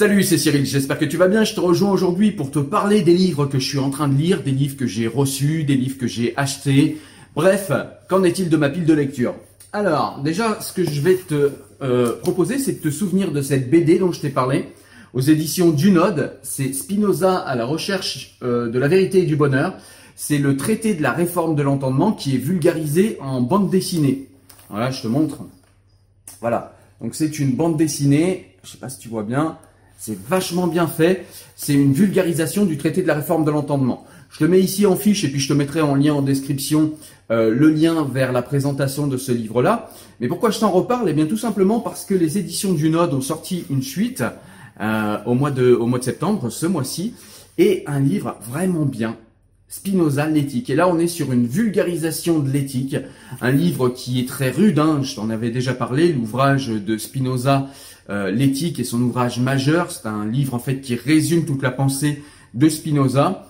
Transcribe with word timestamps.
Salut, 0.00 0.22
c'est 0.22 0.38
Cyril, 0.38 0.64
j'espère 0.64 0.98
que 0.98 1.04
tu 1.04 1.18
vas 1.18 1.28
bien. 1.28 1.44
Je 1.44 1.52
te 1.52 1.60
rejoins 1.60 1.90
aujourd'hui 1.90 2.30
pour 2.30 2.50
te 2.50 2.58
parler 2.58 3.02
des 3.02 3.12
livres 3.12 3.44
que 3.44 3.58
je 3.58 3.68
suis 3.68 3.78
en 3.78 3.90
train 3.90 4.08
de 4.08 4.14
lire, 4.14 4.42
des 4.42 4.50
livres 4.50 4.78
que 4.78 4.86
j'ai 4.86 5.06
reçus, 5.06 5.62
des 5.64 5.74
livres 5.74 5.98
que 5.98 6.06
j'ai 6.06 6.32
achetés. 6.38 6.96
Bref, 7.34 7.70
qu'en 8.08 8.24
est-il 8.24 8.48
de 8.48 8.56
ma 8.56 8.70
pile 8.70 8.86
de 8.86 8.94
lecture? 8.94 9.34
Alors, 9.74 10.22
déjà, 10.24 10.58
ce 10.62 10.72
que 10.72 10.84
je 10.84 11.02
vais 11.02 11.16
te 11.16 11.50
euh, 11.82 12.16
proposer, 12.22 12.56
c'est 12.58 12.72
de 12.72 12.78
te 12.78 12.88
souvenir 12.88 13.30
de 13.30 13.42
cette 13.42 13.68
BD 13.68 13.98
dont 13.98 14.10
je 14.10 14.22
t'ai 14.22 14.30
parlé 14.30 14.70
aux 15.12 15.20
éditions 15.20 15.68
Dunod. 15.68 16.32
C'est 16.42 16.72
Spinoza 16.72 17.36
à 17.36 17.54
la 17.54 17.66
recherche 17.66 18.38
euh, 18.42 18.70
de 18.70 18.78
la 18.78 18.88
vérité 18.88 19.18
et 19.18 19.26
du 19.26 19.36
bonheur. 19.36 19.74
C'est 20.16 20.38
le 20.38 20.56
traité 20.56 20.94
de 20.94 21.02
la 21.02 21.12
réforme 21.12 21.54
de 21.54 21.62
l'entendement 21.62 22.12
qui 22.12 22.36
est 22.36 22.38
vulgarisé 22.38 23.18
en 23.20 23.42
bande 23.42 23.68
dessinée. 23.68 24.28
Voilà, 24.70 24.92
je 24.92 25.02
te 25.02 25.08
montre. 25.08 25.40
Voilà. 26.40 26.74
Donc 27.02 27.14
c'est 27.14 27.38
une 27.38 27.54
bande 27.54 27.76
dessinée. 27.76 28.54
Je 28.64 28.70
sais 28.70 28.78
pas 28.78 28.88
si 28.88 28.98
tu 28.98 29.10
vois 29.10 29.24
bien. 29.24 29.58
C'est 30.00 30.18
vachement 30.18 30.66
bien 30.66 30.86
fait. 30.86 31.26
C'est 31.56 31.74
une 31.74 31.92
vulgarisation 31.92 32.64
du 32.64 32.78
traité 32.78 33.02
de 33.02 33.06
la 33.06 33.12
réforme 33.12 33.44
de 33.44 33.50
l'entendement. 33.50 34.06
Je 34.30 34.38
te 34.38 34.44
mets 34.44 34.60
ici 34.60 34.86
en 34.86 34.96
fiche 34.96 35.24
et 35.24 35.28
puis 35.28 35.40
je 35.40 35.48
te 35.48 35.52
mettrai 35.52 35.82
en 35.82 35.94
lien 35.94 36.14
en 36.14 36.22
description 36.22 36.92
euh, 37.30 37.50
le 37.50 37.68
lien 37.68 38.08
vers 38.10 38.32
la 38.32 38.40
présentation 38.40 39.06
de 39.06 39.18
ce 39.18 39.30
livre-là. 39.30 39.90
Mais 40.18 40.26
pourquoi 40.26 40.52
je 40.52 40.58
t'en 40.58 40.70
reparle? 40.70 41.10
Eh 41.10 41.12
bien 41.12 41.26
tout 41.26 41.36
simplement 41.36 41.80
parce 41.80 42.06
que 42.06 42.14
les 42.14 42.38
éditions 42.38 42.72
du 42.72 42.88
Node 42.88 43.12
ont 43.12 43.20
sorti 43.20 43.66
une 43.68 43.82
suite 43.82 44.24
euh, 44.80 45.18
au, 45.26 45.34
mois 45.34 45.50
de, 45.50 45.74
au 45.74 45.84
mois 45.84 45.98
de 45.98 46.04
septembre, 46.04 46.48
ce 46.48 46.64
mois-ci, 46.64 47.12
et 47.58 47.84
un 47.86 48.00
livre 48.00 48.38
vraiment 48.50 48.86
bien, 48.86 49.18
Spinoza, 49.70 50.26
l'éthique. 50.26 50.68
Et 50.68 50.74
là, 50.74 50.88
on 50.88 50.98
est 50.98 51.06
sur 51.06 51.32
une 51.32 51.46
vulgarisation 51.46 52.40
de 52.40 52.50
l'éthique, 52.50 52.96
un 53.40 53.52
livre 53.52 53.88
qui 53.88 54.20
est 54.20 54.28
très 54.28 54.50
rude, 54.50 54.80
hein, 54.80 55.00
je 55.02 55.14
t'en 55.14 55.30
avais 55.30 55.50
déjà 55.50 55.72
parlé, 55.72 56.12
l'ouvrage 56.12 56.68
de 56.68 56.98
Spinoza, 56.98 57.68
euh, 58.10 58.30
l'éthique 58.30 58.80
est 58.80 58.84
son 58.84 59.00
ouvrage 59.00 59.38
majeur, 59.38 59.92
c'est 59.92 60.08
un 60.08 60.26
livre 60.26 60.54
en 60.54 60.58
fait 60.58 60.80
qui 60.80 60.96
résume 60.96 61.46
toute 61.46 61.62
la 61.62 61.70
pensée 61.70 62.22
de 62.52 62.68
Spinoza. 62.68 63.46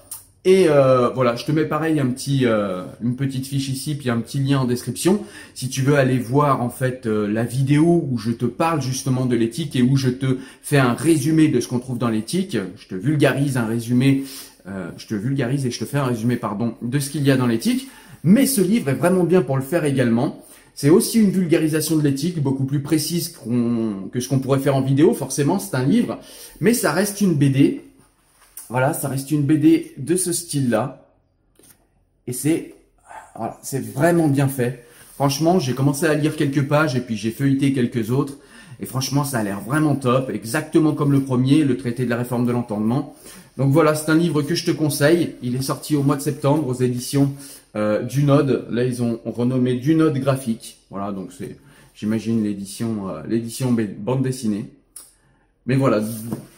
Et 0.46 0.68
euh, 0.68 1.10
voilà, 1.10 1.36
je 1.36 1.44
te 1.44 1.52
mets 1.52 1.66
pareil 1.66 2.00
un 2.00 2.06
petit, 2.06 2.46
euh, 2.46 2.84
une 3.02 3.14
petite 3.14 3.46
fiche 3.46 3.68
ici, 3.68 3.94
puis 3.94 4.08
un 4.08 4.18
petit 4.20 4.38
lien 4.38 4.60
en 4.60 4.64
description. 4.64 5.22
Si 5.54 5.68
tu 5.68 5.82
veux 5.82 5.96
aller 5.96 6.18
voir 6.18 6.62
en 6.62 6.70
fait 6.70 7.04
euh, 7.04 7.28
la 7.28 7.44
vidéo 7.44 8.08
où 8.10 8.16
je 8.16 8.30
te 8.30 8.46
parle 8.46 8.80
justement 8.80 9.26
de 9.26 9.36
l'éthique 9.36 9.76
et 9.76 9.82
où 9.82 9.98
je 9.98 10.08
te 10.08 10.38
fais 10.62 10.78
un 10.78 10.94
résumé 10.94 11.48
de 11.48 11.60
ce 11.60 11.68
qu'on 11.68 11.78
trouve 11.78 11.98
dans 11.98 12.08
l'éthique, 12.08 12.56
je 12.76 12.86
te 12.88 12.94
vulgarise 12.94 13.58
un 13.58 13.66
résumé, 13.66 14.24
je 14.96 15.06
te 15.06 15.14
vulgarise 15.14 15.66
et 15.66 15.70
je 15.70 15.78
te 15.78 15.84
fais 15.84 15.98
un 15.98 16.04
résumé 16.04 16.36
pardon 16.36 16.74
de 16.82 16.98
ce 16.98 17.10
qu'il 17.10 17.24
y 17.24 17.30
a 17.30 17.36
dans 17.36 17.46
l'éthique. 17.46 17.88
Mais 18.22 18.46
ce 18.46 18.60
livre 18.60 18.88
est 18.88 18.94
vraiment 18.94 19.24
bien 19.24 19.42
pour 19.42 19.56
le 19.56 19.62
faire 19.62 19.84
également. 19.84 20.44
C'est 20.74 20.90
aussi 20.90 21.20
une 21.20 21.30
vulgarisation 21.30 21.96
de 21.96 22.02
l'éthique, 22.02 22.40
beaucoup 22.42 22.64
plus 22.64 22.80
précise 22.80 23.28
que 23.28 24.20
ce 24.20 24.28
qu'on 24.28 24.38
pourrait 24.38 24.60
faire 24.60 24.76
en 24.76 24.82
vidéo. 24.82 25.14
Forcément, 25.14 25.58
c'est 25.58 25.74
un 25.74 25.84
livre, 25.84 26.18
mais 26.60 26.74
ça 26.74 26.92
reste 26.92 27.20
une 27.20 27.34
BD 27.34 27.82
voilà, 28.70 28.94
ça 28.94 29.08
reste 29.08 29.32
une 29.32 29.42
BD 29.42 29.92
de 29.98 30.14
ce 30.14 30.32
style-là. 30.32 31.08
Et 32.28 32.32
c'est 32.32 32.74
voilà, 33.34 33.58
c'est 33.62 33.84
vraiment 33.84 34.28
bien 34.28 34.46
fait. 34.46 34.86
Franchement, 35.16 35.58
j'ai 35.58 35.74
commencé 35.74 36.06
à 36.06 36.14
lire 36.14 36.36
quelques 36.36 36.66
pages 36.66 36.94
et 36.94 37.00
puis 37.00 37.16
j'ai 37.16 37.32
feuilleté 37.32 37.72
quelques 37.72 38.12
autres. 38.12 38.34
Et 38.80 38.86
franchement, 38.86 39.24
ça 39.24 39.38
a 39.38 39.42
l'air 39.42 39.60
vraiment 39.60 39.94
top, 39.94 40.30
exactement 40.30 40.92
comme 40.92 41.12
le 41.12 41.20
premier, 41.20 41.64
le 41.64 41.76
traité 41.76 42.04
de 42.04 42.10
la 42.10 42.16
réforme 42.16 42.46
de 42.46 42.52
l'entendement. 42.52 43.14
Donc 43.58 43.72
voilà, 43.72 43.94
c'est 43.94 44.10
un 44.10 44.16
livre 44.16 44.42
que 44.42 44.54
je 44.54 44.64
te 44.64 44.70
conseille. 44.70 45.34
Il 45.42 45.54
est 45.54 45.62
sorti 45.62 45.96
au 45.96 46.02
mois 46.02 46.16
de 46.16 46.22
septembre 46.22 46.66
aux 46.66 46.74
éditions 46.74 47.32
euh, 47.76 48.02
du 48.02 48.24
Node. 48.24 48.66
Là, 48.70 48.84
ils 48.84 49.02
ont, 49.02 49.20
renommé 49.26 49.74
du 49.74 49.94
Node 49.94 50.16
graphique. 50.18 50.78
Voilà, 50.90 51.12
donc 51.12 51.30
c'est, 51.36 51.58
j'imagine 51.94 52.42
l'édition, 52.42 53.10
euh, 53.10 53.86
bande 53.98 54.22
dessinée. 54.22 54.70
Mais 55.66 55.76
voilà, 55.76 56.00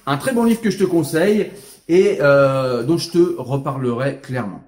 un 0.06 0.16
très 0.16 0.32
bon 0.32 0.44
livre 0.44 0.60
que 0.60 0.70
je 0.70 0.78
te 0.78 0.84
conseille 0.84 1.50
et 1.88 2.18
euh, 2.20 2.84
dont 2.84 2.98
je 2.98 3.10
te 3.10 3.36
reparlerai 3.36 4.20
clairement. 4.22 4.62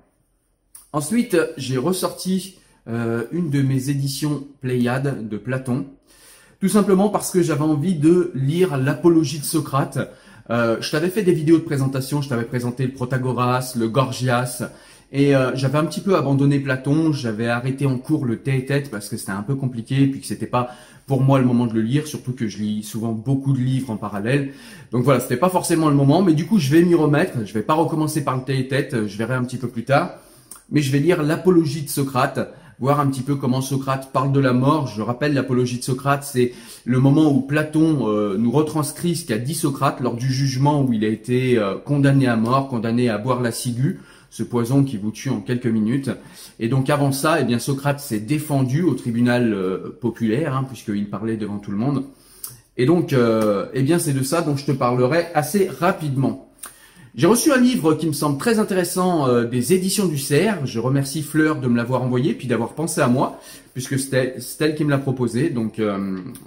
Ensuite, 0.93 1.37
j'ai 1.57 1.77
ressorti 1.77 2.59
euh, 2.89 3.25
une 3.33 3.51
de 3.51 3.63
mes 3.63 3.91
éditions 3.91 4.47
Pléiade 4.61 5.29
de 5.29 5.37
Platon, 5.37 5.87
tout 6.61 6.69
simplement 6.69 7.09
parce 7.09 7.31
que 7.31 7.43
j'avais 7.43 7.63
envie 7.63 7.95
de 7.95 8.31
lire 8.35 8.77
l'apologie 8.77 9.39
de 9.39 9.45
Socrate. 9.45 9.99
Euh, 10.51 10.77
je 10.81 10.91
t'avais 10.91 11.09
fait 11.09 11.23
des 11.23 11.33
vidéos 11.33 11.59
de 11.59 11.63
présentation, 11.63 12.21
je 12.21 12.29
t'avais 12.29 12.45
présenté 12.45 12.85
le 12.85 12.93
Protagoras, 12.93 13.75
le 13.79 13.89
Gorgias, 13.89 14.63
et 15.13 15.35
euh, 15.35 15.55
j'avais 15.55 15.79
un 15.79 15.85
petit 15.85 16.01
peu 16.01 16.17
abandonné 16.17 16.59
Platon, 16.59 17.13
j'avais 17.13 17.49
arrêté 17.49 17.87
en 17.87 17.99
cours 17.99 18.27
le 18.27 18.39
tête-tête 18.39 18.91
parce 18.91 19.09
que 19.09 19.17
c'était 19.17 19.33
un 19.33 19.43
peu 19.43 19.55
compliqué, 19.55 20.07
puis 20.07 20.21
que 20.21 20.27
c'était 20.27 20.47
pas 20.47 20.71
pour 21.07 21.23
moi 21.23 21.39
le 21.39 21.45
moment 21.45 21.67
de 21.67 21.75
le 21.75 21.83
lire, 21.83 22.07
surtout 22.07 22.33
que 22.33 22.49
je 22.49 22.59
lis 22.59 22.83
souvent 22.83 23.13
beaucoup 23.13 23.53
de 23.53 23.59
livres 23.59 23.91
en 23.91 23.97
parallèle. 23.97 24.53
Donc 24.91 25.05
voilà, 25.05 25.21
c'était 25.21 25.37
pas 25.37 25.51
forcément 25.51 25.89
le 25.89 25.95
moment, 25.95 26.23
mais 26.23 26.33
du 26.35 26.47
coup 26.47 26.59
je 26.59 26.71
vais 26.71 26.83
m'y 26.83 26.95
remettre. 26.95 27.47
Je 27.47 27.55
vais 27.55 27.63
pas 27.63 27.75
recommencer 27.75 28.25
par 28.25 28.37
le 28.37 28.43
tête-tête, 28.43 29.07
je 29.07 29.17
verrai 29.17 29.35
un 29.35 29.45
petit 29.45 29.59
peu 29.59 29.69
plus 29.69 29.85
tard. 29.85 30.19
Mais 30.71 30.81
je 30.81 30.91
vais 30.91 30.99
lire 30.99 31.23
l'apologie 31.23 31.83
de 31.83 31.91
Socrate, 31.91 32.53
voir 32.85 33.01
un 33.01 33.07
petit 33.07 33.23
peu 33.23 33.37
comment 33.37 33.63
Socrate 33.63 34.13
parle 34.13 34.31
de 34.31 34.41
la 34.41 34.53
mort. 34.53 34.89
Je 34.89 35.01
rappelle, 35.01 35.33
l'apologie 35.33 35.79
de 35.79 35.83
Socrate, 35.83 36.23
c'est 36.23 36.53
le 36.85 37.01
moment 37.01 37.33
où 37.33 37.41
Platon 37.41 38.11
euh, 38.11 38.37
nous 38.37 38.51
retranscrit 38.51 39.17
ce 39.17 39.25
qu'a 39.25 39.39
dit 39.39 39.55
Socrate 39.55 40.01
lors 40.01 40.17
du 40.17 40.31
jugement 40.31 40.83
où 40.83 40.93
il 40.93 41.03
a 41.03 41.09
été 41.09 41.57
euh, 41.57 41.77
condamné 41.77 42.27
à 42.27 42.37
mort, 42.37 42.69
condamné 42.69 43.09
à 43.09 43.17
boire 43.17 43.41
la 43.41 43.53
ciguë 43.53 44.01
ce 44.29 44.43
poison 44.43 44.85
qui 44.85 44.99
vous 44.99 45.13
tue 45.13 45.31
en 45.31 45.41
quelques 45.41 45.65
minutes. 45.65 46.11
Et 46.61 46.69
donc 46.69 46.91
avant 46.91 47.11
ça, 47.11 47.41
eh 47.41 47.45
bien 47.45 47.59
Socrate 47.59 48.01
s'est 48.01 48.21
défendu 48.21 48.83
au 48.83 48.93
tribunal 48.93 49.55
euh, 49.55 49.97
populaire, 49.99 50.55
hein, 50.55 50.67
puisqu'il 50.69 51.09
parlait 51.09 51.39
devant 51.39 51.57
tout 51.57 51.71
le 51.71 51.79
monde. 51.79 52.05
Et 52.77 52.85
donc, 52.85 53.15
eh 53.15 53.83
bien 53.83 54.01
c'est 54.01 54.13
de 54.13 54.25
ça 54.25 54.43
dont 54.43 54.57
je 54.57 54.67
te 54.67 54.73
parlerai 54.73 55.29
assez 55.33 55.69
rapidement. 55.69 56.53
J'ai 57.17 57.29
reçu 57.29 57.53
un 57.53 57.61
livre 57.61 57.95
qui 57.95 58.09
me 58.09 58.13
semble 58.13 58.39
très 58.39 58.59
intéressant 58.59 59.29
euh, 59.29 59.45
des 59.45 59.73
éditions 59.73 60.07
du 60.07 60.19
Cerf. 60.19 60.67
Je 60.67 60.81
remercie 60.81 61.23
Fleur 61.23 61.61
de 61.61 61.69
me 61.69 61.77
l'avoir 61.77 62.03
envoyé 62.03 62.35
puis 62.35 62.49
d'avoir 62.49 62.75
pensé 62.75 63.01
à 63.01 63.07
moi, 63.07 63.41
puisque 63.73 63.99
c'était 63.99 64.37
elle 64.61 64.75
qui 64.75 64.85
me 64.85 64.91
l'a 64.91 64.99
proposé. 64.99 65.51
Donc 65.51 65.81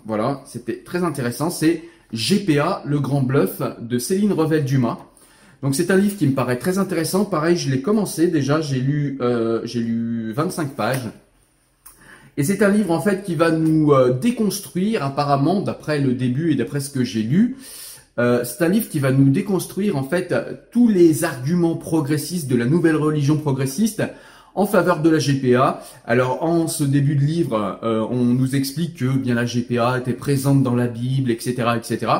voilà, 0.05 0.41
c'était 0.45 0.83
très 0.83 1.03
intéressant. 1.03 1.49
C'est 1.49 1.83
GPA, 2.13 2.83
le 2.85 2.99
grand 2.99 3.21
bluff 3.21 3.61
de 3.79 3.97
Céline 3.97 4.33
Revel-Dumas. 4.33 4.97
Donc 5.63 5.75
c'est 5.75 5.89
un 5.89 5.97
livre 5.97 6.17
qui 6.17 6.27
me 6.27 6.33
paraît 6.33 6.59
très 6.59 6.77
intéressant. 6.77 7.25
Pareil, 7.25 7.57
je 7.57 7.69
l'ai 7.71 7.81
commencé 7.81 8.27
déjà, 8.27 8.61
j'ai 8.61 8.79
lu, 8.79 9.17
euh, 9.21 9.61
j'ai 9.63 9.79
lu 9.79 10.31
25 10.33 10.75
pages. 10.75 11.09
Et 12.37 12.43
c'est 12.43 12.61
un 12.61 12.69
livre 12.69 12.91
en 12.91 13.01
fait 13.01 13.23
qui 13.23 13.33
va 13.33 13.49
nous 13.49 13.91
euh, 13.91 14.13
déconstruire 14.13 15.03
apparemment, 15.03 15.61
d'après 15.61 15.99
le 15.99 16.13
début 16.13 16.51
et 16.51 16.55
d'après 16.55 16.79
ce 16.79 16.91
que 16.91 17.03
j'ai 17.03 17.23
lu. 17.23 17.57
Euh, 18.19 18.43
c'est 18.43 18.63
un 18.63 18.69
livre 18.69 18.89
qui 18.89 18.99
va 18.99 19.11
nous 19.11 19.29
déconstruire 19.29 19.95
en 19.97 20.03
fait 20.03 20.33
tous 20.71 20.87
les 20.87 21.23
arguments 21.23 21.75
progressistes 21.75 22.47
de 22.47 22.55
la 22.55 22.65
nouvelle 22.65 22.95
religion 22.95 23.37
progressiste 23.37 24.03
en 24.55 24.65
faveur 24.65 25.01
de 25.01 25.09
la 25.09 25.19
GPA. 25.19 25.81
Alors 26.05 26.43
en 26.43 26.67
ce 26.67 26.83
début 26.83 27.15
de 27.15 27.21
livre, 27.21 27.79
on 27.83 28.23
nous 28.23 28.55
explique 28.55 28.97
que 28.97 29.05
bien 29.05 29.35
la 29.35 29.45
GPA 29.45 29.99
était 29.99 30.13
présente 30.13 30.63
dans 30.63 30.73
la 30.73 30.87
Bible, 30.87 31.29
etc., 31.29 31.73
etc. 31.77 32.11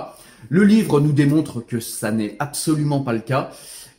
Le 0.49 0.63
livre 0.63 0.99
nous 0.99 1.13
démontre 1.13 1.65
que 1.65 1.79
ça 1.79 2.11
n'est 2.11 2.35
absolument 2.39 3.01
pas 3.01 3.13
le 3.13 3.19
cas. 3.19 3.49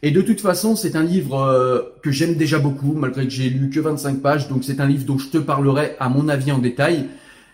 Et 0.03 0.12
de 0.12 0.20
toute 0.20 0.41
façon, 0.41 0.76
c'est 0.76 0.94
un 0.94 1.03
livre 1.03 1.41
euh, 1.41 1.81
que 2.03 2.12
j'aime 2.12 2.34
déjà 2.34 2.58
beaucoup, 2.58 2.92
malgré 2.92 3.25
que 3.25 3.31
j'ai 3.31 3.50
lu 3.50 3.69
que 3.69 3.81
25 3.81 4.20
pages. 4.20 4.48
Donc 4.48 4.62
c'est 4.62 4.81
un 4.81 4.87
livre 4.87 5.04
dont 5.04 5.19
je 5.19 5.28
te 5.28 5.38
parlerai 5.38 5.97
à 5.98 6.08
mon 6.08 6.28
avis 6.28 6.53
en 6.53 6.58
détail. 6.58 7.06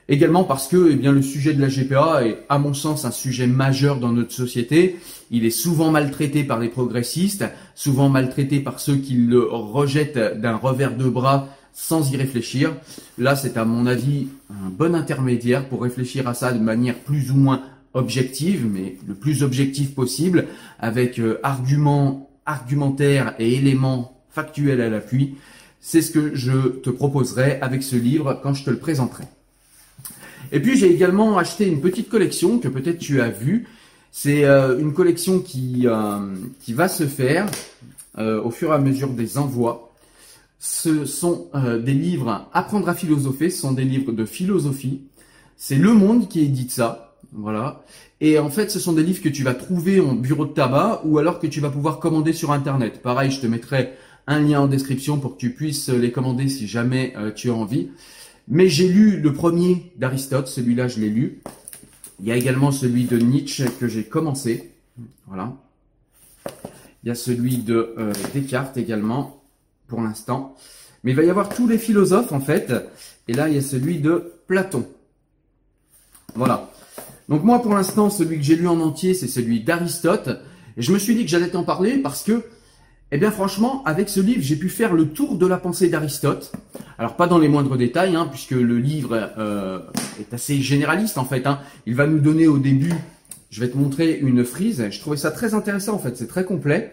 Également 0.09 0.44
parce 0.44 0.69
que 0.69 0.91
eh 0.91 0.97
bien, 0.97 1.12
le 1.12 1.22
sujet 1.22 1.54
de 1.54 1.60
la 1.62 1.69
GPA 1.69 2.26
est, 2.26 2.44
à 2.48 2.59
mon 2.59 2.75
sens, 2.75 3.04
un 3.06 3.10
sujet 3.10 3.47
majeur 3.47 3.98
dans 3.98 4.12
notre 4.12 4.32
société. 4.32 4.97
Il 5.31 5.47
est 5.47 5.50
souvent 5.50 5.91
maltraité 5.91 6.44
par 6.44 6.60
les 6.60 6.69
progressistes, 6.69 7.44
souvent 7.75 8.10
maltraité 8.10 8.60
par 8.60 8.80
ceux 8.80 8.97
qui 8.97 9.15
le 9.15 9.42
rejettent 9.42 10.41
d'un 10.41 10.56
revers 10.56 10.97
de 10.97 11.09
bras 11.09 11.48
sans 11.72 12.12
y 12.12 12.16
réfléchir. 12.16 12.74
Là, 13.18 13.34
c'est 13.34 13.56
à 13.56 13.65
mon 13.65 13.86
avis 13.86 14.28
un 14.51 14.68
bon 14.68 14.95
intermédiaire 14.95 15.68
pour 15.68 15.83
réfléchir 15.83 16.28
à 16.28 16.34
ça 16.34 16.53
de 16.53 16.60
manière 16.60 16.97
plus 16.97 17.30
ou 17.30 17.36
moins 17.36 17.62
objective, 17.95 18.66
mais 18.71 18.97
le 19.06 19.15
plus 19.15 19.42
objectif 19.42 19.95
possible, 19.95 20.47
avec 20.78 21.18
euh, 21.18 21.41
arguments, 21.42 22.30
argumentaires 22.45 23.34
et 23.39 23.54
éléments 23.54 24.21
factuels 24.30 24.80
à 24.80 24.91
l'appui. 24.91 25.36
C'est 25.80 26.03
ce 26.03 26.10
que 26.10 26.34
je 26.34 26.68
te 26.68 26.91
proposerai 26.91 27.59
avec 27.60 27.83
ce 27.83 27.97
livre 27.97 28.41
quand 28.42 28.54
je 28.54 28.65
te 28.65 28.71
le 28.71 28.78
présenterai. 28.78 29.24
Et 30.52 30.60
puis 30.60 30.76
j'ai 30.76 30.91
également 30.91 31.38
acheté 31.38 31.66
une 31.66 31.80
petite 31.80 32.08
collection 32.08 32.58
que 32.58 32.68
peut-être 32.68 32.98
tu 32.98 33.20
as 33.20 33.30
vue. 33.30 33.66
C'est 34.10 34.44
euh, 34.44 34.78
une 34.78 34.92
collection 34.92 35.41
qui, 35.41 35.82
euh, 35.86 36.34
qui 36.60 36.72
va 36.72 36.88
se 36.88 37.06
faire 37.06 37.46
au 38.16 38.52
fur 38.52 38.70
et 38.70 38.74
à 38.74 38.78
mesure 38.78 39.08
des 39.08 39.38
envois. 39.38 39.92
Ce 40.60 41.04
sont 41.04 41.48
des 41.84 41.94
livres 41.94 42.48
Apprendre 42.52 42.88
à 42.88 42.94
philosopher, 42.94 43.50
ce 43.50 43.62
sont 43.62 43.72
des 43.72 43.82
livres 43.82 44.12
de 44.12 44.24
philosophie. 44.24 45.00
C'est 45.56 45.74
Le 45.74 45.92
Monde 45.92 46.28
qui 46.28 46.42
édite 46.42 46.70
ça. 46.70 47.16
Voilà. 47.32 47.82
Et 48.20 48.38
en 48.38 48.48
fait, 48.48 48.70
ce 48.70 48.78
sont 48.78 48.92
des 48.92 49.02
livres 49.02 49.20
que 49.20 49.28
tu 49.28 49.42
vas 49.42 49.54
trouver 49.54 50.00
en 50.00 50.14
bureau 50.14 50.46
de 50.46 50.52
tabac 50.52 51.02
ou 51.04 51.18
alors 51.18 51.41
que 51.41 51.46
tu 51.46 51.60
vas 51.60 51.70
pouvoir 51.70 51.98
commander 51.98 52.32
sur 52.32 52.52
Internet. 52.52 53.02
Pareil, 53.02 53.30
je 53.30 53.41
te 53.41 53.46
mettrai 53.46 53.94
un 54.26 54.41
lien 54.41 54.60
en 54.60 54.66
description 54.66 55.18
pour 55.18 55.34
que 55.34 55.41
tu 55.41 55.50
puisses 55.50 55.88
les 55.88 56.12
commander 56.12 56.48
si 56.48 56.66
jamais 56.66 57.12
euh, 57.16 57.30
tu 57.32 57.50
as 57.50 57.54
envie. 57.54 57.91
Mais 58.48 58.68
j'ai 58.68 58.88
lu 58.88 59.20
le 59.20 59.32
premier 59.32 59.92
d'Aristote, 59.96 60.48
celui-là 60.48 60.88
je 60.88 61.00
l'ai 61.00 61.08
lu. 61.08 61.41
Il 62.20 62.26
y 62.26 62.32
a 62.32 62.36
également 62.36 62.70
celui 62.70 63.04
de 63.04 63.18
Nietzsche 63.18 63.64
que 63.80 63.88
j'ai 63.88 64.04
commencé. 64.04 64.72
Voilà. 65.26 65.52
Il 67.02 67.08
y 67.08 67.10
a 67.10 67.14
celui 67.14 67.58
de 67.58 67.94
euh, 67.98 68.12
Descartes 68.32 68.76
également, 68.76 69.42
pour 69.88 70.00
l'instant. 70.00 70.54
Mais 71.02 71.10
il 71.10 71.16
va 71.16 71.22
y 71.22 71.30
avoir 71.30 71.48
tous 71.48 71.66
les 71.66 71.78
philosophes, 71.78 72.32
en 72.32 72.41
fait. 72.41 72.72
Et 73.28 73.34
là, 73.34 73.48
il 73.48 73.54
y 73.54 73.58
a 73.58 73.62
celui 73.62 73.98
de 73.98 74.32
Platon. 74.46 74.86
Voilà. 76.34 76.70
Donc 77.28 77.42
moi, 77.44 77.60
pour 77.60 77.74
l'instant, 77.74 78.10
celui 78.10 78.38
que 78.38 78.42
j'ai 78.42 78.56
lu 78.56 78.68
en 78.68 78.80
entier, 78.80 79.14
c'est 79.14 79.28
celui 79.28 79.60
d'Aristote. 79.60 80.28
Et 80.76 80.82
je 80.82 80.92
me 80.92 80.98
suis 80.98 81.14
dit 81.14 81.24
que 81.24 81.30
j'allais 81.30 81.50
t'en 81.50 81.64
parler 81.64 81.98
parce 81.98 82.22
que, 82.22 82.42
eh 83.15 83.16
bien 83.16 83.31
franchement, 83.31 83.84
avec 83.84 84.09
ce 84.09 84.19
livre, 84.19 84.41
j'ai 84.43 84.57
pu 84.57 84.69
faire 84.69 84.93
le 84.93 85.07
tour 85.07 85.39
de 85.39 85.47
la 85.47 85.57
pensée 85.57 85.89
d'Aristote. 85.89 86.51
Alors 86.99 87.15
pas 87.15 87.28
dans 87.28 87.39
les 87.39 87.47
moindres 87.47 87.77
détails, 87.77 88.16
hein, 88.16 88.27
puisque 88.28 88.51
le 88.51 88.77
livre 88.77 89.31
euh, 89.39 89.78
est 90.19 90.34
assez 90.34 90.61
généraliste 90.61 91.16
en 91.16 91.25
fait. 91.25 91.47
Hein. 91.47 91.61
Il 91.87 91.95
va 91.95 92.09
nous 92.09 92.19
donner 92.19 92.49
au 92.49 92.59
début, 92.59 92.93
je 93.51 93.61
vais 93.61 93.69
te 93.69 93.77
montrer 93.77 94.19
une 94.19 94.45
frise. 94.45 94.84
Je 94.91 94.99
trouvais 94.99 95.16
ça 95.16 95.31
très 95.31 95.55
intéressant 95.55 95.95
en 95.95 96.01
fait, 96.01 96.16
c'est 96.16 96.27
très 96.27 96.45
complet. 96.45 96.93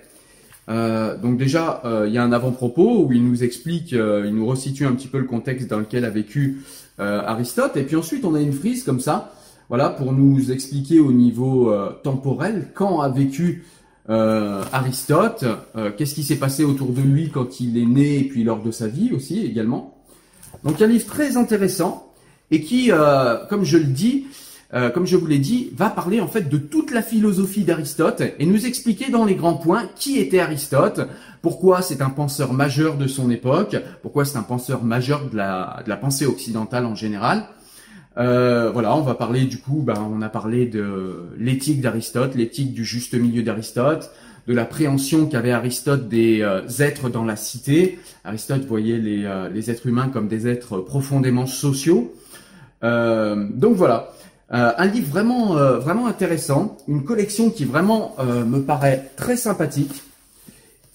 Euh, 0.70 1.18
donc 1.18 1.40
déjà, 1.40 1.82
euh, 1.86 2.06
il 2.08 2.14
y 2.14 2.20
a 2.20 2.24
un 2.24 2.32
avant-propos 2.32 3.04
où 3.04 3.12
il 3.12 3.28
nous 3.28 3.44
explique, 3.44 3.94
il 3.94 4.32
nous 4.32 4.46
resitue 4.46 4.86
un 4.86 4.92
petit 4.92 5.08
peu 5.08 5.18
le 5.18 5.26
contexte 5.26 5.72
dans 5.72 5.80
lequel 5.80 6.06
a 6.06 6.12
vécu 6.12 6.62
Aristote. 7.00 7.78
Et 7.78 7.82
puis 7.82 7.96
ensuite, 7.96 8.26
on 8.26 8.36
a 8.36 8.40
une 8.40 8.54
frise 8.54 8.84
comme 8.84 9.00
ça 9.00 9.34
voilà, 9.70 9.90
pour 9.90 10.14
nous 10.14 10.52
expliquer 10.52 11.00
au 11.00 11.12
niveau 11.12 11.74
temporel 12.04 12.68
quand 12.76 13.02
a 13.02 13.10
vécu 13.10 13.64
euh, 14.10 14.64
Aristote, 14.72 15.46
euh, 15.76 15.92
qu'est-ce 15.96 16.16
qui 16.16 16.24
s'est 16.24 16.38
passé 16.38 16.64
autour 16.64 16.92
de 16.92 17.02
lui 17.02 17.30
quand 17.30 17.60
il 17.60 17.78
est 17.78 17.86
né 17.86 18.20
et 18.20 18.24
puis 18.24 18.44
lors 18.44 18.62
de 18.62 18.72
sa 18.72 18.88
vie 18.88 19.12
aussi 19.14 19.46
également. 19.46 19.98
Donc 20.64 20.82
un 20.82 20.88
livre 20.88 21.06
très 21.06 21.38
intéressant 21.38 22.12
et 22.50 22.62
qui, 22.62 22.92
comme 23.50 23.64
je 23.64 23.78
le 23.78 23.86
dis, 23.86 24.26
comme 24.94 25.06
je 25.06 25.16
vous 25.16 25.26
l'ai 25.26 25.40
dit, 25.40 25.70
va 25.74 25.90
parler 25.90 26.20
en 26.20 26.28
fait 26.28 26.50
de 26.50 26.58
toute 26.58 26.92
la 26.92 27.02
philosophie 27.02 27.64
d'Aristote 27.64 28.22
et 28.38 28.46
nous 28.46 28.66
expliquer 28.66 29.10
dans 29.10 29.24
les 29.24 29.36
grands 29.36 29.54
points 29.54 29.88
qui 29.96 30.20
était 30.20 30.40
Aristote, 30.40 31.00
pourquoi 31.42 31.82
c'est 31.82 32.02
un 32.02 32.10
penseur 32.10 32.52
majeur 32.52 32.98
de 32.98 33.08
son 33.08 33.32
époque, 33.32 33.78
pourquoi 34.02 34.26
c'est 34.26 34.38
un 34.38 34.44
penseur 34.44 34.84
majeur 34.84 35.30
de 35.30 35.38
la, 35.38 35.82
de 35.86 35.90
la 35.90 35.96
pensée 35.96 36.26
occidentale 36.26 36.86
en 36.86 36.96
général, 36.96 37.48
euh, 38.18 38.72
voilà, 38.72 38.96
on 38.96 39.02
va 39.02 39.16
parler 39.16 39.46
du 39.46 39.58
coup, 39.58 39.82
ben, 39.86 39.96
on 40.12 40.22
a 40.22 40.30
parlé 40.30 40.66
de 40.66 41.30
l'éthique 41.38 41.82
d'Aristote, 41.82 42.36
l'éthique 42.36 42.74
du 42.74 42.84
juste 42.84 43.14
milieu 43.14 43.42
d'Aristote, 43.42 44.12
de 44.48 44.54
la 44.54 44.66
préhension 44.66 45.28
qu'avait 45.28 45.52
Aristote 45.52 46.10
des 46.10 46.42
euh, 46.42 46.68
êtres 46.80 47.10
dans 47.10 47.24
la 47.24 47.38
cité. 47.38 48.00
Aristote 48.26 48.66
voyait 48.66 48.98
les, 48.98 49.24
euh, 49.24 49.50
les, 49.50 49.72
êtres 49.72 49.88
humains 49.88 50.10
comme 50.10 50.28
des 50.28 50.48
êtres 50.48 50.80
profondément 50.80 51.46
sociaux. 51.46 52.14
donc 52.82 53.76
voilà, 53.76 54.12
un 54.50 54.86
livre 54.88 55.08
vraiment, 55.08 55.54
vraiment 55.80 56.08
intéressant, 56.08 56.78
une 56.88 57.06
collection 57.06 57.52
qui 57.52 57.64
vraiment 57.64 58.16
me 58.20 58.60
paraît 58.60 59.12
très 59.16 59.38
sympathique, 59.38 60.02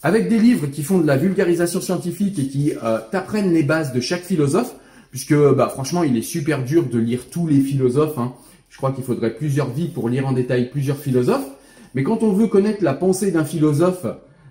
avec 0.02 0.28
des 0.28 0.40
livres 0.40 0.66
qui 0.66 0.82
font 0.82 0.98
de 0.98 1.06
la 1.06 1.16
vulgarisation 1.16 1.80
scientifique 1.80 2.40
et 2.40 2.48
qui 2.48 2.72
t'apprennent 3.12 3.52
les 3.52 3.62
bases 3.62 3.92
de 3.92 4.00
chaque 4.00 4.22
philosophe 4.22 4.74
puisque 5.16 5.34
bah, 5.54 5.70
franchement, 5.70 6.02
il 6.02 6.14
est 6.18 6.20
super 6.36 6.62
dur 6.62 6.84
de 6.84 6.98
lire 6.98 7.30
tous 7.30 7.46
les 7.46 7.60
philosophes. 7.60 8.18
Hein. 8.18 8.34
Je 8.68 8.76
crois 8.76 8.92
qu'il 8.92 9.02
faudrait 9.02 9.32
plusieurs 9.32 9.70
vies 9.70 9.88
pour 9.88 10.10
lire 10.10 10.26
en 10.26 10.32
détail 10.32 10.68
plusieurs 10.68 10.98
philosophes. 10.98 11.46
Mais 11.94 12.02
quand 12.02 12.22
on 12.22 12.34
veut 12.34 12.48
connaître 12.48 12.84
la 12.84 12.92
pensée 12.92 13.30
d'un 13.30 13.46
philosophe 13.46 14.04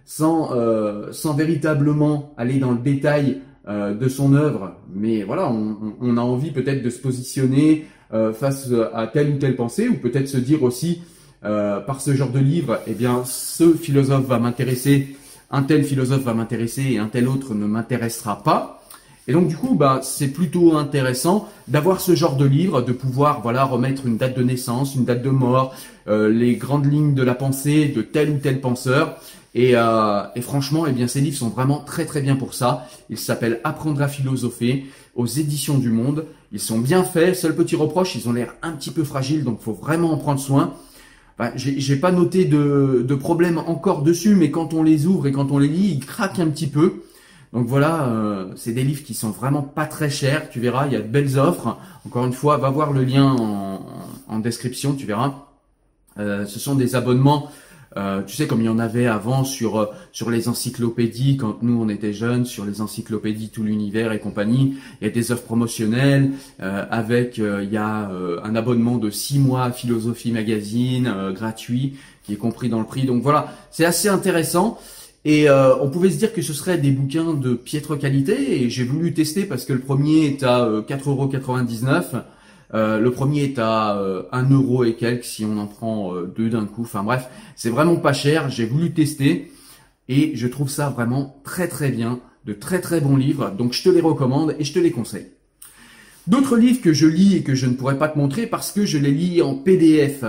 sans, 0.06 0.56
euh, 0.56 1.12
sans 1.12 1.35
véritablement 1.35 2.33
aller 2.35 2.57
dans 2.57 2.71
le 2.71 2.79
détail 2.79 3.41
euh, 3.67 3.94
de 3.94 4.09
son 4.09 4.33
œuvre, 4.33 4.71
mais 4.91 5.21
voilà, 5.21 5.51
on, 5.51 6.17
a 6.17 6.21
envie 6.21 6.50
peut-être 6.50 6.81
de 6.81 6.89
se 6.89 6.97
positionner 6.97 7.85
euh, 8.12 8.33
face 8.33 8.71
à 8.91 9.06
telle 9.06 9.35
ou 9.35 9.38
telle 9.38 9.56
pensée, 9.56 9.88
ou 9.88 9.97
peut-être 9.97 10.27
se 10.27 10.38
dire 10.38 10.63
aussi 10.63 11.03
par 11.44 12.01
ce 12.01 12.15
genre 12.15 12.31
de 12.31 12.39
livre, 12.39 12.79
eh 12.88 12.95
bien, 12.95 13.21
ce 13.23 13.73
philosophe 13.73 14.25
va 14.25 14.39
m'intéresser, 14.39 15.15
un 15.51 15.62
tel 15.62 15.83
philosophe 15.83 16.23
va 16.23 16.33
m'intéresser 16.33 16.94
et 16.94 16.97
un 16.97 17.06
tel 17.06 17.27
autre 17.27 17.53
ne 17.53 17.67
m'intéressera 17.67 18.41
pas. 18.41 18.81
Et 19.27 19.33
donc 19.33 19.48
du 19.48 19.57
coup, 19.57 19.75
bah, 19.75 20.01
c'est 20.04 20.27
plutôt 20.27 20.77
intéressant 20.77 21.50
d'avoir 21.68 22.00
ce 22.00 22.16
genre 22.16 22.36
de 22.36 22.45
livre, 22.45 22.81
de 22.81 22.92
pouvoir 22.92 23.42
voilà 23.42 23.63
remettre 23.63 24.06
une 24.06 24.18
date 24.18 24.38
de 24.38 24.44
naissance, 24.44 24.95
une 24.95 25.06
date 25.06 25.24
de 25.24 25.31
mort, 25.31 25.74
euh, 26.07 26.30
les 26.30 26.56
grandes 26.56 26.92
lignes 26.92 27.16
de 27.16 27.24
la 27.24 27.33
pensée 27.33 27.88
de 27.88 28.01
tel 28.01 28.30
ou 28.30 28.38
tel 28.38 28.62
penseur. 28.62 29.18
Et, 29.56 29.72
euh, 29.75 30.24
et, 30.36 30.42
franchement, 30.42 30.86
eh 30.86 30.92
bien, 30.92 31.07
ces 31.07 31.22
livres 31.22 31.38
sont 31.38 31.48
vraiment 31.48 31.80
très 31.80 32.06
très 32.06 32.22
bien 32.22 32.36
pour 32.36 32.54
ça. 32.54 32.88
Ils 33.10 33.18
s'appellent 33.18 33.62
Apprendre 33.63 34.01
à 34.01 34.10
philosopher 34.10 34.86
aux 35.16 35.25
éditions 35.25 35.77
du 35.77 35.89
Monde. 35.89 36.25
Ils 36.51 36.60
sont 36.60 36.77
bien 36.77 37.04
faits. 37.06 37.38
Seul 37.38 37.56
petit 37.56 37.77
reproche, 37.77 38.16
ils 38.16 38.27
ont 38.27 38.33
l'air 38.33 38.54
un 38.62 38.74
petit 38.74 38.92
peu 38.92 39.06
fragiles, 39.06 39.45
donc 39.45 39.62
faut 39.62 39.74
vraiment 39.74 40.12
en 40.12 40.18
prendre 40.18 40.42
soin. 40.42 40.74
Bah, 41.39 41.51
j'ai 41.56 41.95
pas 41.95 42.12
noté 42.12 42.45
de, 42.45 43.06
de 43.07 43.16
problème 43.16 43.57
encore 43.57 44.04
dessus, 44.04 44.36
mais 44.36 44.51
quand 44.51 44.74
on 44.74 44.83
les 44.83 45.06
ouvre 45.06 45.27
et 45.27 45.31
quand 45.31 45.51
on 45.51 45.57
les 45.57 45.68
lit, 45.69 45.92
ils 45.94 46.06
craquent 46.06 46.39
un 46.39 46.48
petit 46.48 46.68
peu. 46.68 47.04
Donc 47.55 47.67
voilà, 47.67 48.09
euh, 48.09 48.47
c'est 48.57 48.73
des 48.73 48.83
livres 48.83 49.03
qui 49.05 49.13
sont 49.13 49.31
vraiment 49.31 49.61
pas 49.61 49.85
très 49.85 50.09
chers. 50.09 50.49
Tu 50.49 50.59
verras, 50.59 50.87
il 50.87 50.93
y 50.93 50.97
a 50.97 50.99
de 50.99 51.07
belles 51.07 51.39
offres. 51.39 51.77
Encore 52.05 52.25
une 52.25 52.33
fois, 52.33 52.57
va 52.57 52.69
voir 52.69 52.91
le 52.91 53.05
lien 53.05 53.33
en, 54.27 54.39
description, 54.39 54.93
tu 54.93 55.05
verras. 55.05 55.45
Euh, 56.19 56.45
ce 56.45 56.59
sont 56.59 56.75
des 56.75 56.95
abonnements, 56.95 57.49
euh, 57.95 58.21
tu 58.23 58.35
sais, 58.35 58.45
comme 58.45 58.59
il 58.59 58.65
y 58.65 58.69
en 58.69 58.77
avait 58.77 59.07
avant 59.07 59.45
sur 59.45 59.89
sur 60.11 60.29
les 60.29 60.49
encyclopédies 60.49 61.37
quand 61.37 61.63
nous 61.63 61.81
on 61.81 61.87
était 61.87 62.11
jeunes, 62.11 62.43
sur 62.43 62.65
les 62.65 62.81
encyclopédies 62.81 63.47
tout 63.47 63.63
l'univers 63.63 64.11
et 64.11 64.19
compagnie. 64.19 64.75
Il 64.99 65.07
y 65.07 65.09
a 65.09 65.13
des 65.13 65.31
offres 65.31 65.43
promotionnelles 65.43 66.31
avec, 66.59 67.37
il 67.37 67.69
y 67.71 67.77
a 67.77 68.11
un 68.43 68.55
abonnement 68.57 68.97
de 68.97 69.09
six 69.09 69.39
mois 69.39 69.63
à 69.63 69.71
Philosophie 69.71 70.33
Magazine 70.33 71.31
gratuit 71.33 71.95
qui 72.25 72.33
est 72.33 72.37
compris 72.37 72.67
dans 72.67 72.79
le 72.79 72.85
prix. 72.85 73.05
Donc 73.05 73.23
voilà, 73.23 73.53
c'est 73.71 73.85
assez 73.85 74.09
intéressant. 74.09 74.77
Et 75.27 75.50
euh, 75.50 75.75
on 75.81 75.89
pouvait 75.89 76.12
se 76.12 76.18
dire 76.18 76.31
que 76.31 76.44
ce 76.44 76.54
serait 76.54 76.77
des 76.77 76.92
bouquins 76.92 77.33
de 77.33 77.56
piètre 77.56 77.98
qualité, 77.98 78.62
et 78.62 78.69
j'ai 78.69 78.83
voulu 78.83 79.12
tester 79.12 79.45
parce 79.45 79.66
que 79.66 79.74
le 79.74 79.80
premier 79.80 80.25
est 80.27 80.44
à 80.44 80.69
4,99€, 80.88 81.88
euh, 81.88 82.19
euh, 82.75 83.00
le 83.00 83.12
premier 83.12 83.44
est 83.44 83.57
à 83.57 83.98
euh, 83.98 84.24
1 84.31 84.51
euro 84.51 84.83
et 84.83 84.94
quelques 84.94 85.24
si 85.24 85.44
on 85.44 85.57
en 85.57 85.66
prend 85.66 86.13
deux 86.36 86.50
d'un 86.50 86.66
coup. 86.66 86.83
Enfin 86.83 87.04
bref, 87.04 87.27
c'est 87.56 87.72
vraiment 87.72 87.95
pas 87.95 88.13
cher. 88.13 88.50
J'ai 88.50 88.68
voulu 88.68 88.94
tester 88.94 89.51
et 90.10 90.36
je 90.36 90.48
trouve 90.48 90.69
ça 90.69 90.89
vraiment 90.89 91.42
très 91.44 91.68
très 91.68 91.89
bien, 91.89 92.20
de 92.46 92.53
très 92.53 92.79
très 92.79 93.01
bons 93.01 93.17
livres. 93.17 93.50
Donc 93.50 93.74
je 93.74 93.82
te 93.82 93.89
les 93.89 94.01
recommande 94.01 94.55
et 94.60 94.63
je 94.63 94.74
te 94.74 94.79
les 94.79 94.91
conseille. 94.91 95.32
D'autres 96.27 96.58
livres 96.58 96.82
que 96.82 96.94
je 96.94 97.08
lis 97.08 97.36
et 97.36 97.44
que 97.44 97.55
je 97.55 97.65
ne 97.65 97.74
pourrais 97.74 97.98
pas 97.98 98.10
te 98.10 98.17
montrer 98.17 98.46
parce 98.46 98.72
que 98.72 98.86
je 98.86 99.00
les 99.00 99.12
lis 99.12 99.41
en 99.41 99.55
PDF. 99.55 100.24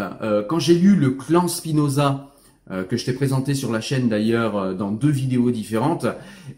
quand 0.48 0.58
j'ai 0.58 0.74
lu 0.74 0.94
le 0.94 1.10
Clan 1.10 1.48
Spinoza 1.48 2.10
euh, 2.12 2.35
que 2.68 2.96
je 2.96 3.04
t'ai 3.04 3.12
présenté 3.12 3.54
sur 3.54 3.70
la 3.70 3.80
chaîne 3.80 4.08
d'ailleurs 4.08 4.56
euh, 4.56 4.74
dans 4.74 4.90
deux 4.90 5.10
vidéos 5.10 5.52
différentes, 5.52 6.06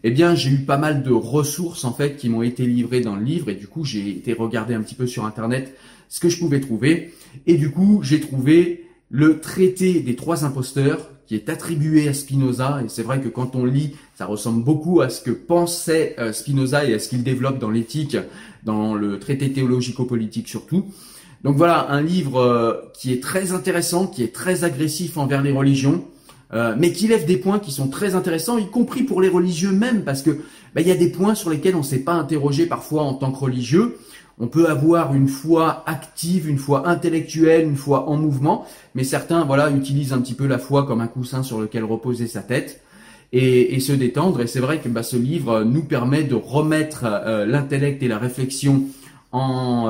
eh 0.03 0.09
bien 0.09 0.33
j'ai 0.33 0.49
eu 0.49 0.59
pas 0.59 0.77
mal 0.77 1.03
de 1.03 1.11
ressources 1.11 1.85
en 1.85 1.93
fait 1.93 2.15
qui 2.15 2.29
m'ont 2.29 2.41
été 2.41 2.65
livrées 2.65 3.01
dans 3.01 3.15
le 3.15 3.23
livre 3.23 3.49
et 3.49 3.55
du 3.55 3.67
coup 3.67 3.85
j'ai 3.85 4.09
été 4.09 4.33
regarder 4.33 4.73
un 4.73 4.81
petit 4.81 4.95
peu 4.95 5.05
sur 5.05 5.25
internet 5.25 5.75
ce 6.07 6.19
que 6.19 6.29
je 6.29 6.39
pouvais 6.39 6.61
trouver 6.61 7.13
et 7.45 7.57
du 7.57 7.69
coup 7.69 8.01
j'ai 8.01 8.19
trouvé 8.19 8.87
le 9.11 9.39
traité 9.39 9.99
des 9.99 10.15
trois 10.15 10.45
imposteurs 10.45 11.11
qui 11.27 11.35
est 11.35 11.47
attribué 11.47 12.07
à 12.07 12.13
Spinoza 12.15 12.81
et 12.83 12.89
c'est 12.89 13.03
vrai 13.03 13.21
que 13.21 13.29
quand 13.29 13.55
on 13.55 13.65
lit 13.65 13.95
ça 14.15 14.25
ressemble 14.25 14.63
beaucoup 14.63 15.01
à 15.01 15.09
ce 15.09 15.21
que 15.21 15.29
pensait 15.29 16.15
euh, 16.17 16.33
Spinoza 16.33 16.85
et 16.85 16.95
à 16.95 16.99
ce 16.99 17.09
qu'il 17.09 17.21
développe 17.21 17.59
dans 17.59 17.69
l'éthique, 17.69 18.17
dans 18.63 18.95
le 18.95 19.19
traité 19.19 19.51
théologico-politique 19.51 20.47
surtout. 20.47 20.85
Donc 21.43 21.55
voilà, 21.55 21.89
un 21.89 22.01
livre 22.01 22.41
euh, 22.41 22.73
qui 22.93 23.13
est 23.13 23.23
très 23.23 23.53
intéressant, 23.53 24.07
qui 24.07 24.23
est 24.23 24.33
très 24.33 24.63
agressif 24.63 25.17
envers 25.17 25.41
les 25.41 25.51
religions, 25.51 26.03
euh, 26.53 26.75
mais 26.77 26.91
qui 26.91 27.07
lève 27.07 27.25
des 27.25 27.37
points 27.37 27.59
qui 27.59 27.71
sont 27.71 27.87
très 27.87 28.15
intéressants, 28.15 28.57
y 28.57 28.69
compris 28.69 29.03
pour 29.03 29.21
les 29.21 29.29
religieux 29.29 29.71
même, 29.71 30.03
parce 30.03 30.21
que 30.21 30.31
bah, 30.75 30.81
il 30.81 30.87
y 30.87 30.91
a 30.91 30.95
des 30.95 31.09
points 31.09 31.35
sur 31.35 31.49
lesquels 31.49 31.75
on 31.75 31.79
ne 31.79 31.83
s'est 31.83 31.99
pas 31.99 32.13
interrogé 32.13 32.65
parfois 32.65 33.03
en 33.03 33.13
tant 33.13 33.31
que 33.31 33.39
religieux. 33.39 33.97
On 34.41 34.47
peut 34.47 34.67
avoir 34.67 35.13
une 35.13 35.27
foi 35.27 35.83
active, 35.85 36.49
une 36.49 36.57
foi 36.57 36.87
intellectuelle, 36.87 37.65
une 37.65 37.75
foi 37.75 38.09
en 38.09 38.17
mouvement, 38.17 38.65
mais 38.95 39.03
certains 39.03 39.43
voilà 39.43 39.69
utilisent 39.69 40.13
un 40.13 40.21
petit 40.21 40.33
peu 40.33 40.47
la 40.47 40.59
foi 40.59 40.85
comme 40.85 41.01
un 41.01 41.07
coussin 41.07 41.43
sur 41.43 41.59
lequel 41.59 41.83
reposer 41.83 42.27
sa 42.27 42.41
tête. 42.41 42.81
Et, 43.31 43.79
se 43.79 43.91
détendre. 43.91 44.41
Et 44.41 44.47
c'est 44.47 44.59
vrai 44.59 44.79
que 44.79 44.89
bah, 44.89 45.03
ce 45.03 45.15
livre 45.15 45.61
nous 45.61 45.83
permet 45.83 46.23
de 46.23 46.33
remettre 46.33 47.03
euh, 47.05 47.45
l'intellect 47.45 48.01
et 48.01 48.07
la 48.07 48.17
réflexion 48.17 48.85
en, 49.31 49.87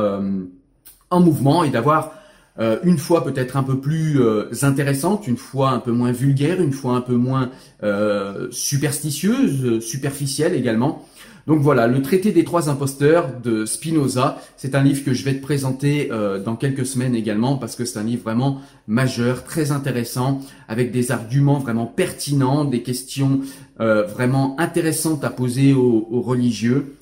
en 1.09 1.19
mouvement 1.19 1.63
et 1.63 1.69
d'avoir 1.69 2.13
euh, 2.59 2.77
une 2.83 2.97
fois 2.97 3.23
peut-être 3.23 3.55
un 3.55 3.63
peu 3.63 3.79
plus 3.79 4.21
euh, 4.21 4.49
intéressante, 4.63 5.27
une 5.27 5.37
fois 5.37 5.69
un 5.69 5.79
peu 5.79 5.91
moins 5.91 6.11
vulgaire, 6.11 6.61
une 6.61 6.73
fois 6.73 6.95
un 6.95 7.01
peu 7.01 7.15
moins 7.15 7.51
euh, 7.83 8.47
superstitieuse, 8.51 9.79
superficielle 9.79 10.53
également. 10.53 11.05
Donc 11.47 11.61
voilà, 11.61 11.87
le 11.87 12.01
traité 12.01 12.31
des 12.31 12.43
trois 12.43 12.69
imposteurs 12.69 13.29
de 13.41 13.65
Spinoza, 13.65 14.39
c'est 14.57 14.75
un 14.75 14.83
livre 14.83 15.03
que 15.03 15.13
je 15.13 15.23
vais 15.23 15.33
te 15.35 15.41
présenter 15.41 16.11
dans 16.45 16.55
quelques 16.55 16.85
semaines 16.85 17.15
également 17.15 17.57
parce 17.57 17.75
que 17.75 17.85
c'est 17.85 17.97
un 17.97 18.03
livre 18.03 18.21
vraiment 18.21 18.61
majeur, 18.87 19.43
très 19.45 19.71
intéressant, 19.71 20.41
avec 20.67 20.91
des 20.91 21.11
arguments 21.11 21.57
vraiment 21.57 21.87
pertinents, 21.87 22.65
des 22.65 22.83
questions 22.83 23.39
vraiment 23.79 24.59
intéressantes 24.59 25.23
à 25.23 25.31
poser 25.31 25.73
aux, 25.73 26.07
aux 26.11 26.21
religieux, 26.21 26.97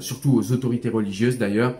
surtout 0.00 0.34
aux 0.36 0.50
autorités 0.50 0.88
religieuses 0.88 1.38
d'ailleurs. 1.38 1.74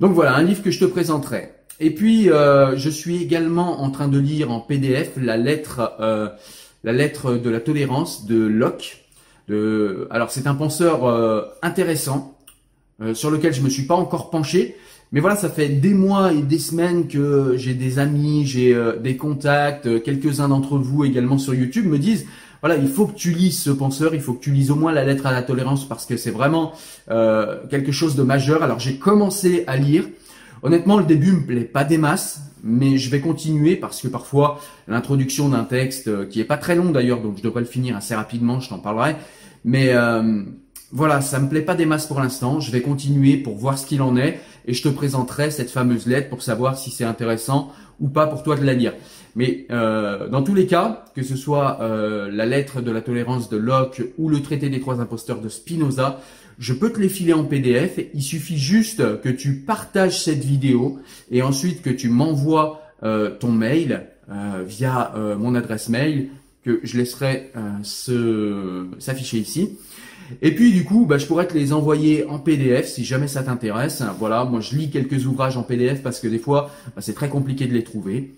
Donc 0.00 0.14
voilà, 0.14 0.34
un 0.34 0.42
livre 0.42 0.62
que 0.62 0.70
je 0.70 0.80
te 0.80 0.86
présenterai. 0.86 1.50
Et 1.78 1.90
puis, 1.90 2.30
euh, 2.30 2.76
je 2.76 2.88
suis 2.88 3.22
également 3.22 3.82
en 3.82 3.90
train 3.90 4.08
de 4.08 4.18
lire 4.18 4.50
en 4.50 4.60
PDF 4.60 5.12
la 5.16 5.36
lettre, 5.36 5.92
euh, 6.00 6.28
la 6.84 6.92
lettre 6.92 7.34
de 7.34 7.50
la 7.50 7.60
tolérance 7.60 8.26
de 8.26 8.36
Locke. 8.36 8.96
Alors, 10.10 10.30
c'est 10.30 10.46
un 10.46 10.54
penseur 10.54 11.06
euh, 11.06 11.42
intéressant 11.62 12.36
sur 13.14 13.30
lequel 13.30 13.54
je 13.54 13.62
me 13.62 13.70
suis 13.70 13.84
pas 13.84 13.94
encore 13.94 14.30
penché. 14.30 14.76
Mais 15.10 15.20
voilà, 15.20 15.34
ça 15.34 15.48
fait 15.48 15.68
des 15.68 15.94
mois 15.94 16.32
et 16.32 16.42
des 16.42 16.58
semaines 16.58 17.08
que 17.08 17.54
j'ai 17.56 17.74
des 17.74 17.98
amis, 17.98 18.46
j'ai 18.46 18.78
des 19.02 19.16
contacts, 19.16 20.02
quelques-uns 20.02 20.48
d'entre 20.48 20.78
vous 20.78 21.04
également 21.04 21.38
sur 21.38 21.54
YouTube 21.54 21.86
me 21.86 21.98
disent 21.98 22.26
voilà, 22.62 22.76
il 22.76 22.88
faut 22.88 23.06
que 23.06 23.16
tu 23.16 23.30
lises 23.30 23.60
ce 23.60 23.70
penseur, 23.70 24.14
il 24.14 24.20
faut 24.20 24.34
que 24.34 24.42
tu 24.42 24.50
lises 24.50 24.70
au 24.70 24.76
moins 24.76 24.92
la 24.92 25.04
lettre 25.04 25.26
à 25.26 25.32
la 25.32 25.42
tolérance 25.42 25.88
parce 25.88 26.06
que 26.06 26.16
c'est 26.16 26.30
vraiment 26.30 26.72
quelque 27.08 27.92
chose 27.92 28.16
de 28.16 28.22
majeur. 28.22 28.62
Alors 28.62 28.78
j'ai 28.78 28.96
commencé 28.96 29.64
à 29.66 29.76
lire, 29.76 30.04
Honnêtement, 30.62 30.98
le 30.98 31.04
début 31.04 31.32
me 31.32 31.46
plaît 31.46 31.64
pas 31.64 31.84
des 31.84 31.96
masses, 31.96 32.40
mais 32.62 32.98
je 32.98 33.10
vais 33.10 33.20
continuer 33.20 33.76
parce 33.76 34.02
que 34.02 34.08
parfois 34.08 34.60
l'introduction 34.88 35.48
d'un 35.48 35.64
texte 35.64 36.08
euh, 36.08 36.26
qui 36.26 36.40
est 36.40 36.44
pas 36.44 36.58
très 36.58 36.74
long 36.74 36.90
d'ailleurs, 36.90 37.22
donc 37.22 37.38
je 37.38 37.42
devrais 37.42 37.60
le 37.60 37.66
finir 37.66 37.96
assez 37.96 38.14
rapidement, 38.14 38.60
je 38.60 38.68
t'en 38.68 38.78
parlerai. 38.78 39.16
Mais 39.64 39.94
euh, 39.94 40.42
voilà, 40.92 41.20
ça 41.20 41.38
me 41.38 41.48
plaît 41.48 41.62
pas 41.62 41.74
des 41.74 41.86
masses 41.86 42.06
pour 42.06 42.20
l'instant. 42.20 42.60
Je 42.60 42.70
vais 42.70 42.80
continuer 42.80 43.36
pour 43.36 43.56
voir 43.56 43.78
ce 43.78 43.86
qu'il 43.86 44.02
en 44.02 44.16
est 44.16 44.40
et 44.66 44.74
je 44.74 44.82
te 44.82 44.88
présenterai 44.88 45.50
cette 45.50 45.70
fameuse 45.70 46.06
lettre 46.06 46.28
pour 46.28 46.42
savoir 46.42 46.78
si 46.78 46.90
c'est 46.90 47.04
intéressant 47.04 47.72
ou 48.00 48.08
pas 48.08 48.26
pour 48.26 48.42
toi 48.42 48.56
de 48.56 48.64
la 48.64 48.74
lire. 48.74 48.94
Mais 49.36 49.66
euh, 49.70 50.28
dans 50.28 50.42
tous 50.42 50.54
les 50.54 50.66
cas, 50.66 51.04
que 51.14 51.22
ce 51.22 51.36
soit 51.36 51.78
la 51.80 52.46
lettre 52.46 52.80
de 52.80 52.90
la 52.90 53.00
tolérance 53.00 53.48
de 53.48 53.56
Locke 53.56 54.02
ou 54.18 54.28
le 54.28 54.42
traité 54.42 54.68
des 54.68 54.80
trois 54.80 55.00
imposteurs 55.00 55.40
de 55.40 55.48
Spinoza, 55.48 56.20
je 56.58 56.74
peux 56.74 56.92
te 56.92 57.00
les 57.00 57.08
filer 57.08 57.32
en 57.32 57.44
PDF. 57.44 57.98
Il 58.12 58.22
suffit 58.22 58.58
juste 58.58 59.20
que 59.22 59.28
tu 59.28 59.60
partages 59.60 60.22
cette 60.22 60.44
vidéo 60.44 60.98
et 61.30 61.42
ensuite 61.42 61.82
que 61.82 61.90
tu 61.90 62.08
m'envoies 62.08 62.82
euh, 63.02 63.30
ton 63.30 63.50
mail 63.50 64.08
euh, 64.30 64.62
via 64.66 65.14
euh, 65.16 65.34
mon 65.34 65.54
adresse 65.54 65.88
mail 65.88 66.28
que 66.62 66.80
je 66.82 66.98
laisserai 66.98 67.50
s'afficher 67.82 69.38
ici. 69.38 69.78
Et 70.42 70.54
puis 70.54 70.72
du 70.72 70.84
coup, 70.84 71.06
bah, 71.06 71.18
je 71.18 71.26
pourrais 71.26 71.46
te 71.46 71.54
les 71.54 71.72
envoyer 71.72 72.24
en 72.26 72.38
PDF 72.38 72.86
si 72.86 73.04
jamais 73.04 73.28
ça 73.28 73.42
t'intéresse. 73.42 74.02
Voilà, 74.18 74.44
moi 74.44 74.60
je 74.60 74.76
lis 74.76 74.90
quelques 74.90 75.26
ouvrages 75.26 75.56
en 75.56 75.62
PDF 75.62 76.02
parce 76.02 76.20
que 76.20 76.28
des 76.28 76.38
fois 76.38 76.70
bah, 76.94 77.02
c'est 77.02 77.14
très 77.14 77.28
compliqué 77.28 77.66
de 77.66 77.72
les 77.72 77.84
trouver. 77.84 78.34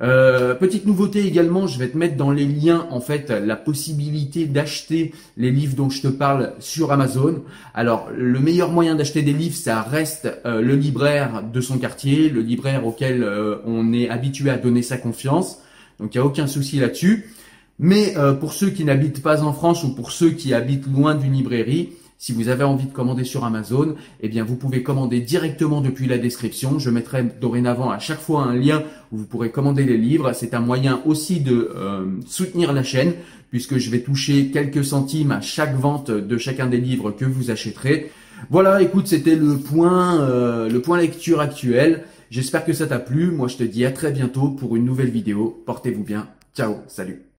Euh, 0.00 0.54
petite 0.54 0.86
nouveauté 0.86 1.24
également, 1.24 1.68
je 1.68 1.78
vais 1.78 1.88
te 1.88 1.96
mettre 1.96 2.16
dans 2.16 2.32
les 2.32 2.46
liens 2.46 2.86
en 2.90 3.00
fait 3.00 3.30
la 3.30 3.54
possibilité 3.54 4.46
d'acheter 4.46 5.12
les 5.36 5.52
livres 5.52 5.76
dont 5.76 5.88
je 5.88 6.02
te 6.02 6.08
parle 6.08 6.52
sur 6.58 6.90
Amazon. 6.90 7.44
Alors 7.74 8.08
le 8.16 8.40
meilleur 8.40 8.70
moyen 8.70 8.96
d'acheter 8.96 9.22
des 9.22 9.32
livres, 9.32 9.54
ça 9.54 9.82
reste 9.82 10.28
euh, 10.46 10.60
le 10.60 10.74
libraire 10.74 11.44
de 11.44 11.60
son 11.60 11.78
quartier, 11.78 12.28
le 12.28 12.40
libraire 12.40 12.86
auquel 12.86 13.22
euh, 13.22 13.56
on 13.66 13.92
est 13.92 14.08
habitué 14.08 14.50
à 14.50 14.58
donner 14.58 14.82
sa 14.82 14.96
confiance. 14.96 15.60
Donc 16.00 16.14
il 16.14 16.18
n'y 16.18 16.22
a 16.22 16.26
aucun 16.26 16.48
souci 16.48 16.80
là-dessus. 16.80 17.30
Mais 17.78 18.14
pour 18.40 18.52
ceux 18.52 18.70
qui 18.70 18.84
n'habitent 18.84 19.22
pas 19.22 19.42
en 19.42 19.52
France 19.52 19.82
ou 19.82 19.94
pour 19.94 20.12
ceux 20.12 20.30
qui 20.30 20.54
habitent 20.54 20.86
loin 20.86 21.14
d'une 21.14 21.32
librairie, 21.32 21.90
si 22.24 22.32
vous 22.32 22.48
avez 22.48 22.64
envie 22.64 22.86
de 22.86 22.92
commander 22.92 23.24
sur 23.24 23.44
Amazon, 23.44 23.96
eh 24.22 24.28
bien 24.28 24.44
vous 24.44 24.56
pouvez 24.56 24.82
commander 24.82 25.20
directement 25.20 25.80
depuis 25.80 26.06
la 26.06 26.16
description. 26.16 26.78
Je 26.78 26.88
mettrai 26.88 27.22
dorénavant 27.40 27.90
à 27.90 27.98
chaque 27.98 28.20
fois 28.20 28.44
un 28.44 28.54
lien 28.54 28.82
où 29.12 29.18
vous 29.18 29.26
pourrez 29.26 29.50
commander 29.50 29.84
les 29.84 29.98
livres. 29.98 30.32
C'est 30.32 30.54
un 30.54 30.60
moyen 30.60 31.02
aussi 31.04 31.40
de 31.40 31.70
euh, 31.76 32.06
soutenir 32.26 32.72
la 32.72 32.82
chaîne 32.82 33.12
puisque 33.50 33.76
je 33.76 33.90
vais 33.90 34.00
toucher 34.00 34.46
quelques 34.46 34.84
centimes 34.84 35.32
à 35.32 35.42
chaque 35.42 35.76
vente 35.76 36.10
de 36.10 36.38
chacun 36.38 36.66
des 36.66 36.78
livres 36.78 37.10
que 37.10 37.26
vous 37.26 37.50
achèterez. 37.50 38.10
Voilà, 38.48 38.80
écoute, 38.80 39.06
c'était 39.06 39.36
le 39.36 39.58
point, 39.58 40.20
euh, 40.22 40.68
le 40.68 40.80
point 40.80 40.98
lecture 40.98 41.40
actuel. 41.40 42.04
J'espère 42.30 42.64
que 42.64 42.72
ça 42.72 42.86
t'a 42.86 42.98
plu. 42.98 43.32
Moi, 43.32 43.48
je 43.48 43.56
te 43.56 43.64
dis 43.64 43.84
à 43.84 43.90
très 43.90 44.12
bientôt 44.12 44.48
pour 44.48 44.76
une 44.76 44.84
nouvelle 44.84 45.10
vidéo. 45.10 45.62
Portez-vous 45.66 46.04
bien. 46.04 46.26
Ciao, 46.56 46.76
salut. 46.88 47.33